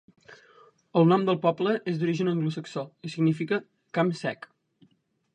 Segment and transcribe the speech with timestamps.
[1.01, 3.59] El nom del poble és d'origen anglosaxó i significa
[3.99, 4.49] "camp sec".